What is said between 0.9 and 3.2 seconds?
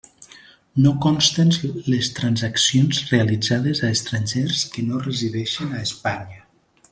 consten les transaccions